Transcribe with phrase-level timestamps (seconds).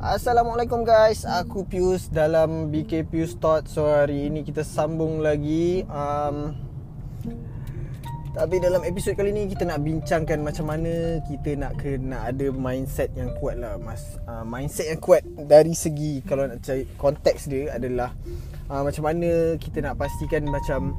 [0.00, 1.28] Assalamualaikum guys.
[1.28, 3.68] Aku Pius dalam BK Pius Thought.
[3.68, 6.56] So hari ini kita sambung lagi um,
[8.32, 13.12] Tapi dalam episod kali ni Kita nak bincangkan macam mana Kita nak kena ada mindset
[13.12, 17.76] yang kuat lah mas, uh, Mindset yang kuat dari segi Kalau nak cari konteks dia
[17.76, 18.16] adalah
[18.72, 20.96] uh, Macam mana kita nak pastikan macam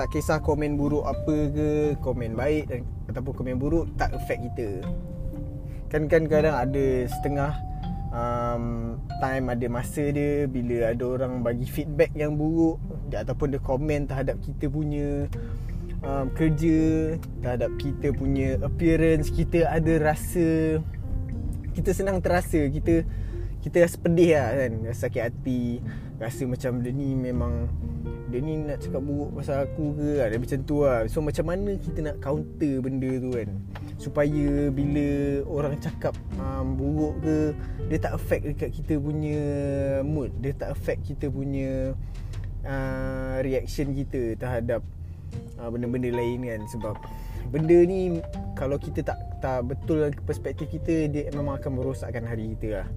[0.00, 4.80] tak kisah komen buruk apa ke Komen baik dan, Ataupun komen buruk Tak affect kita.
[5.92, 7.67] Kan kan kadang ada setengah
[8.12, 12.80] um, time ada masa dia bila ada orang bagi feedback yang buruk
[13.12, 15.26] ataupun dia komen terhadap kita punya
[16.04, 20.80] um, kerja terhadap kita punya appearance kita ada rasa
[21.72, 23.06] kita senang terasa kita
[23.58, 25.62] kita rasa pedih lah kan rasa sakit hati.
[26.18, 27.70] Rasa macam dia ni memang
[28.28, 31.08] dia ni nak cakap buruk pasal aku ke ada macam tu lah.
[31.08, 33.48] So macam mana kita nak counter benda tu kan?
[33.96, 35.08] Supaya bila
[35.48, 37.36] orang cakap um, buruk ke
[37.88, 39.40] dia tak affect dekat kita punya
[40.04, 40.30] mood.
[40.38, 41.96] Dia tak affect kita punya
[42.62, 44.84] uh, reaction kita terhadap
[45.56, 46.60] uh, benda-benda lain kan?
[46.68, 46.94] Sebab
[47.48, 48.20] benda ni
[48.52, 52.88] kalau kita tak tak betul perspektif kita dia memang akan merosakkan hari kita lah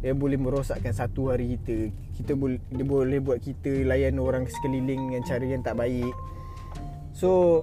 [0.00, 1.92] dia boleh merosakkan satu hari kita.
[2.16, 6.12] Kita boleh dia boleh buat kita layan orang sekeliling dengan cara yang tak baik.
[7.12, 7.62] So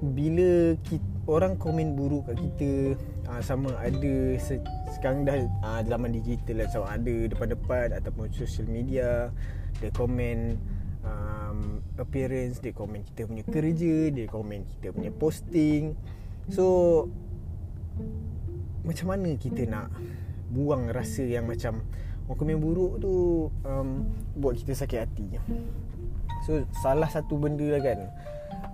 [0.00, 2.96] bila kita, orang komen buruk kat kita
[3.28, 4.64] uh, sama ada se-
[4.96, 6.68] sekarang dah uh, zaman digital lah.
[6.72, 9.28] Sama ada depan-depan ataupun social media
[9.84, 10.56] dia komen
[11.04, 15.92] um, appearance dia komen kita punya kerja dia komen kita punya posting.
[16.48, 17.06] So
[18.82, 19.92] macam mana kita nak
[20.52, 21.80] buang rasa yang macam
[22.28, 23.12] orang komen buruk tu
[23.64, 25.26] um, buat kita sakit hati.
[26.46, 27.98] So salah satu benda lah kan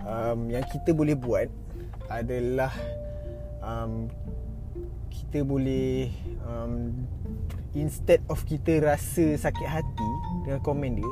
[0.05, 1.47] um, yang kita boleh buat
[2.09, 2.73] adalah
[3.61, 4.09] um,
[5.09, 6.09] kita boleh
[6.45, 6.93] um,
[7.77, 10.11] instead of kita rasa sakit hati
[10.45, 11.11] dengan komen dia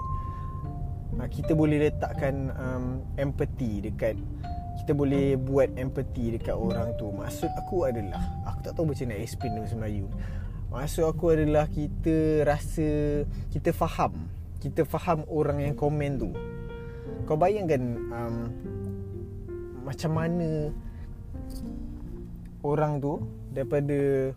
[1.22, 4.18] uh, kita boleh letakkan um, empathy dekat
[4.82, 7.10] kita boleh buat empathy dekat orang tu.
[7.10, 10.08] Maksud aku adalah aku tak tahu macam nak explain dalam Melayu
[10.72, 13.24] maksud aku adalah kita rasa
[13.54, 14.14] kita faham.
[14.58, 16.30] Kita faham orang yang komen tu.
[17.30, 18.36] Kau bayangkan um,
[19.88, 20.72] macam mana
[22.66, 23.24] orang tu
[23.56, 24.32] daripada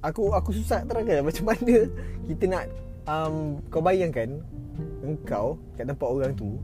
[0.00, 1.74] aku aku susah terangkan macam mana
[2.30, 2.64] kita nak
[3.04, 4.40] um, kau bayangkan
[5.02, 6.56] engkau kat tempat orang tu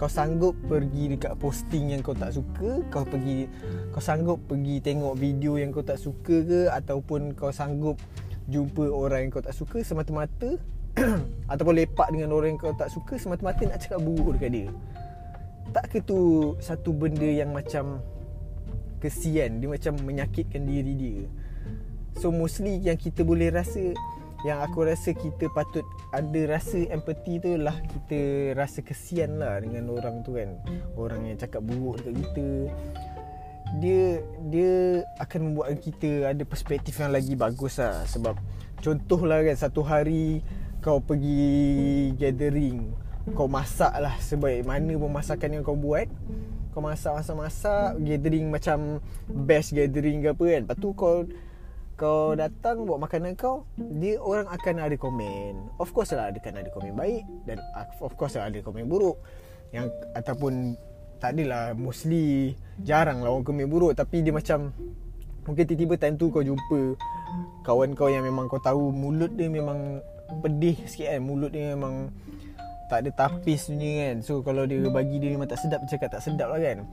[0.00, 2.80] kau sanggup pergi dekat posting yang kau tak suka?
[2.88, 3.44] Kau pergi
[3.92, 6.72] kau sanggup pergi tengok video yang kau tak suka ke?
[6.72, 8.00] Ataupun kau sanggup
[8.48, 10.56] jumpa orang yang kau tak suka semata-mata?
[11.52, 14.68] Ataupun lepak dengan orang yang kau tak suka semata-mata nak cakap buruk dekat dia?
[15.76, 18.00] Tak ke tu satu benda yang macam
[19.04, 19.60] kesian?
[19.60, 21.20] Dia macam menyakitkan diri dia.
[22.16, 23.92] So mostly yang kita boleh rasa
[24.44, 25.84] yang aku rasa kita patut
[26.16, 27.76] ada rasa empathy tu lah.
[27.84, 30.56] Kita rasa kesian lah dengan orang tu kan.
[30.96, 32.48] Orang yang cakap buruk dekat kita.
[33.78, 34.18] Dia
[34.50, 34.72] dia
[35.22, 38.02] akan membuat kita ada perspektif yang lagi bagus lah.
[38.08, 38.34] Sebab
[38.80, 40.40] contohlah kan satu hari
[40.80, 42.88] kau pergi gathering
[43.36, 46.08] kau masak lah sebaik mana pun masakan yang kau buat.
[46.70, 50.60] Kau masak-masak-masak gathering macam best gathering ke apa kan.
[50.64, 51.26] Lepas tu kau
[52.00, 55.76] kau datang buat makanan kau dia orang akan ada komen.
[55.76, 57.60] Of course lah ada kan ada komen baik dan
[58.00, 59.20] of course lah ada komen buruk.
[59.76, 60.80] Yang ataupun
[61.20, 63.92] tak adalah mostly jarang lah orang komen buruk.
[63.92, 64.72] Tapi dia macam
[65.44, 66.96] mungkin tiba-tiba time tu kau jumpa
[67.68, 70.00] kawan kau yang memang kau tahu mulut dia memang
[70.40, 71.20] pedih sikit kan.
[71.20, 72.08] Mulut dia memang
[72.88, 74.24] tak ada tapis punya kan.
[74.24, 76.88] So kalau dia bagi dia memang tak sedap cakap tak sedap lah kan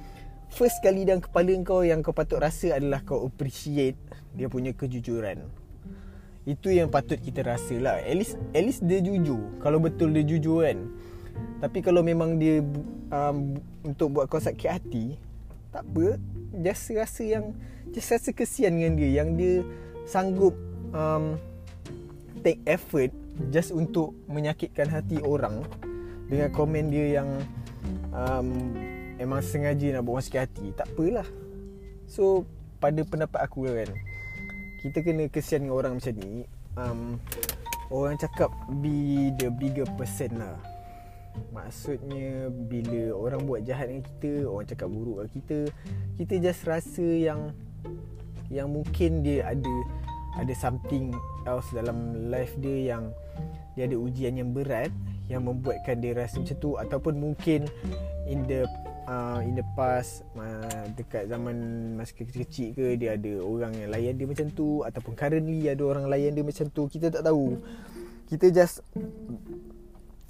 [0.51, 3.99] first kali dalam kepala kau yang kau patut rasa adalah kau appreciate
[4.37, 5.43] dia punya kejujuran.
[6.47, 7.99] Itu yang patut kita rasa lah.
[7.99, 9.59] At least, at least dia jujur.
[9.59, 10.79] Kalau betul dia jujur kan.
[11.59, 12.63] Tapi kalau memang dia
[13.11, 15.19] um, untuk buat kau sakit hati,
[15.75, 16.15] tak apa.
[16.63, 17.45] Just rasa yang,
[17.91, 19.09] just rasa kesian dengan dia.
[19.19, 19.55] Yang dia
[20.07, 20.55] sanggup
[20.95, 21.35] um,
[22.39, 23.11] take effort
[23.51, 25.67] just untuk menyakitkan hati orang
[26.31, 27.29] dengan komen dia yang
[28.15, 28.71] um,
[29.17, 30.65] Memang sengaja nak buat orang sakit hati?
[30.77, 31.27] Tak apalah.
[32.07, 32.45] So
[32.77, 33.91] pada pendapat aku kan
[34.85, 36.45] Kita kena kesian dengan orang macam ni
[36.77, 37.01] um,
[37.91, 38.53] Orang cakap
[38.83, 40.59] be the bigger person lah.
[41.53, 45.59] Maksudnya bila orang buat jahat dengan kita Orang cakap buruk dengan kita
[46.17, 47.53] Kita just rasa yang
[48.49, 49.75] Yang mungkin dia ada
[50.41, 51.13] Ada something
[51.45, 53.13] else dalam life dia yang
[53.77, 54.89] Dia ada ujian yang berat
[55.29, 57.69] Yang membuatkan dia rasa macam tu Ataupun mungkin
[58.25, 58.65] In the
[59.07, 61.55] uh, in the past uh, dekat zaman
[61.95, 66.05] masa kecil-kecil ke dia ada orang yang layan dia macam tu ataupun currently ada orang
[66.11, 67.57] layan dia macam tu kita tak tahu.
[68.27, 68.83] Kita just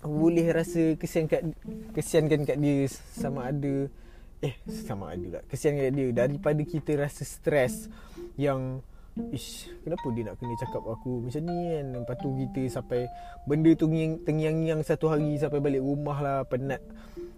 [0.06, 1.42] boleh rasa kesian kat
[1.92, 2.86] kesiankan kat dia
[3.18, 3.90] sama ada
[4.40, 7.90] eh sama ada lah kesian kat dia daripada kita rasa stres
[8.38, 8.80] yang
[9.34, 11.86] Ish, kenapa dia nak kena cakap aku macam ni kan?
[11.90, 13.10] Lepas tu kita sampai
[13.50, 13.90] Benda tu
[14.22, 16.86] tengiang-ngiang satu hari Sampai balik rumah lah Penat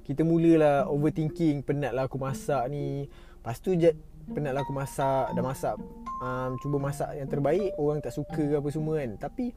[0.09, 3.05] Kita mulalah overthinking Penat lah aku masak ni.
[3.05, 3.93] Lepas tu je
[4.33, 5.77] Penat lah aku masak Dah masak
[6.25, 9.11] um, Cuba masak yang terbaik Orang tak suka ke apa semua kan.
[9.21, 9.53] Tapi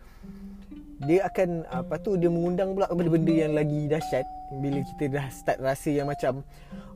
[1.00, 4.28] dia akan uh, Lepas tu dia mengundang pula kepada benda yang lagi dahsyat.
[4.60, 6.44] Bila kita dah start rasa yang macam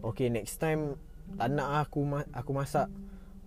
[0.05, 1.00] Okay next time
[1.41, 2.05] Tak nak lah aku,
[2.37, 2.93] aku masak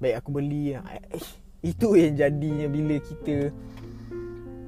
[0.01, 0.73] Baik aku beli.
[0.73, 0.81] Lah.
[0.89, 1.21] eh,
[1.61, 3.53] Itu yang jadinya bila kita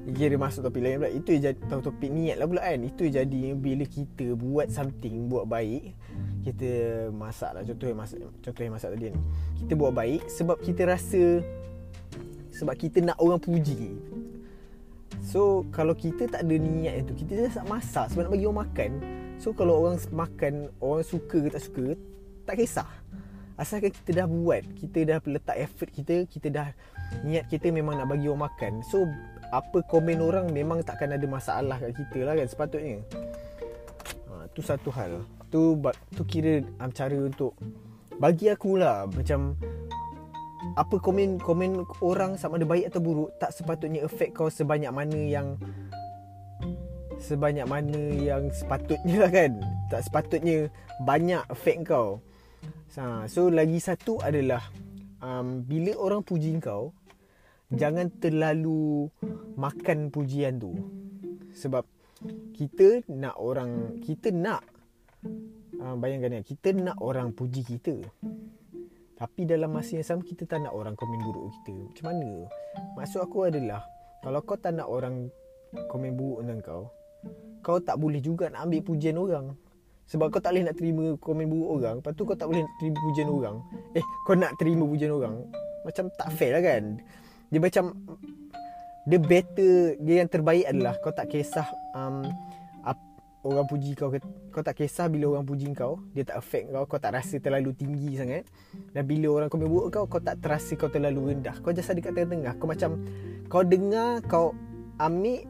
[0.02, 1.10] Kira masuk topik lain pula.
[1.14, 2.82] Itu yang jadi topik niat lah pula kan.
[2.82, 5.94] Itu yang jadinya bila kita buat something Buat baik
[6.42, 6.70] Kita
[7.14, 7.62] masak lah.
[7.62, 9.16] Contoh yang masak, contoh yang masak tadi kan
[9.62, 11.22] Kita buat baik Sebab kita rasa
[12.50, 13.94] Sebab kita nak orang puji.
[15.22, 18.60] So kalau kita tak ada niat itu Kita just nak masak sebab nak bagi orang
[18.66, 18.90] makan.
[19.38, 20.52] So kalau orang makan
[20.82, 21.94] Orang suka ke tak suka
[22.42, 22.90] Tak kisah.
[23.54, 26.68] Asalkan kita dah buat Kita dah letak effort kita Kita dah
[27.22, 28.72] Niat kita memang nak bagi orang makan.
[28.88, 29.04] So
[29.52, 33.04] Apa komen orang Memang takkan ada masalah kat kita lah kan Sepatutnya.
[34.32, 35.22] Ha, Tu satu hal.
[35.52, 35.76] Tu,
[36.16, 37.52] tu kira um, cara untuk
[38.16, 39.54] Bagi akulah Macam
[40.72, 45.18] apa komen komen orang sama ada baik atau buruk tak sepatutnya affect kau sebanyak mana
[45.18, 45.58] yang
[47.18, 49.52] sebanyak mana yang sepatutnya lah kan.
[49.90, 50.70] Tak sepatutnya
[51.02, 52.22] banyak affect kau.
[52.94, 54.60] Ha, so lagi satu adalah
[55.22, 56.92] um, bila orang puji kau
[57.76, 59.08] jangan terlalu
[59.56, 60.72] makan pujian tu
[61.52, 61.84] sebab
[62.54, 64.62] kita nak orang kita nak
[65.80, 67.98] uh, bayangkan ya kita nak orang puji kita
[69.22, 71.74] tapi dalam masa yang sama kita tak nak orang komen buruk kita.
[71.78, 72.30] Macam mana?
[72.98, 73.86] Maksud aku adalah
[74.18, 75.30] kalau kau tak nak orang
[75.86, 76.82] komen buruk tentang kau,
[77.62, 79.54] kau tak boleh juga nak ambil pujian orang.
[80.10, 82.98] Sebab kau tak boleh nak terima komen buruk orang, lepas tu kau tak boleh terima
[82.98, 83.56] pujian orang.
[83.94, 85.34] Eh, kau nak terima pujian orang.
[85.86, 86.82] Macam tak fair lah kan?
[87.52, 87.92] Dia macam
[89.02, 92.24] dia better, dia yang terbaik adalah kau tak kisah um,
[93.42, 94.06] orang puji kau
[94.54, 97.74] kau tak kisah bila orang puji kau dia tak affect kau kau tak rasa terlalu
[97.74, 98.46] tinggi sangat.
[98.94, 101.58] Dan bila orang komen buruk kau kau tak terasa kau terlalu rendah.
[101.60, 102.54] Kau just ada kat tengah-tengah.
[102.62, 102.90] Kau macam
[103.50, 104.54] kau dengar kau
[105.02, 105.42] ambil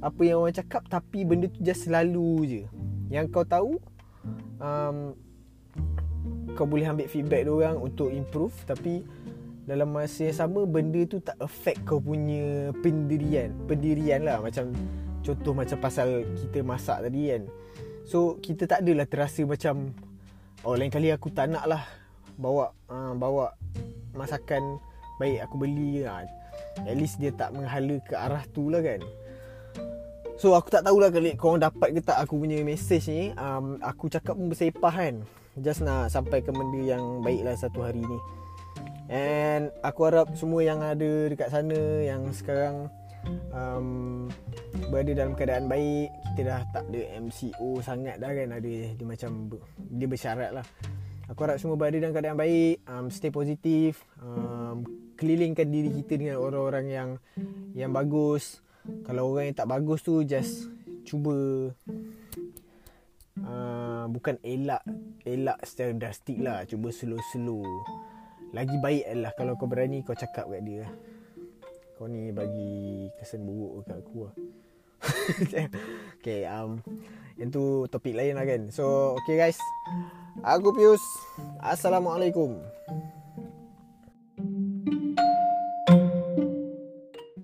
[0.00, 2.62] apa yang orang cakap tapi benda tu just selalu je.
[3.12, 3.76] Yang kau tahu
[4.58, 5.12] um,
[6.56, 9.04] kau boleh ambil feedback orang untuk improve tapi
[9.64, 13.48] dalam masa yang sama benda tu tak affect kau punya pendirian.
[13.64, 14.72] Pendirian lah macam
[15.24, 17.42] Contoh macam pasal kita masak tadi kan.
[18.04, 19.96] So kita tak adalah terasa macam
[20.60, 21.80] Oh lain kali aku tak nak lah
[22.36, 23.56] Bawa uh, bawa
[24.12, 24.76] masakan
[25.16, 26.28] Baik aku beli uh.
[26.84, 29.00] At least dia tak menghala ke arah tu lah kan.
[30.36, 33.30] So aku tak tahulah kali korang dapat ke tak aku punya message ni.
[33.38, 35.14] Um, Aku cakap pun bersepah kan.
[35.62, 38.18] Just nak sampai ke benda yang baik lah satu hari ni
[39.08, 42.88] And aku harap semua yang ada dekat sana Yang sekarang
[43.52, 44.28] um,
[44.88, 49.48] berada dalam keadaan baik kita dah tak ada MCO sangat dah kan ada dia macam
[49.92, 50.66] dia bersyarat lah.
[51.30, 56.42] Aku harap semua berada dalam keadaan baik um, stay positif um, kelilingkan diri kita dengan
[56.42, 57.10] orang-orang yang
[57.72, 58.60] yang bagus.
[59.06, 60.68] Kalau orang yang tak bagus tu just
[61.04, 61.70] cuba
[63.44, 64.82] uh, bukan elak
[65.24, 67.64] elak secara drastik lah cuba slow-slow
[68.54, 70.86] lagi baik adalah kalau kau berani kau cakap kat dia.
[71.98, 74.34] Kau ni bagi kesan buruk kat aku lah.
[76.22, 76.80] Okay um,
[77.36, 78.70] Yang tu topik lain lah kan.
[78.70, 79.58] So okay guys.
[80.46, 81.02] Aku Pius.
[81.58, 82.62] Assalamualaikum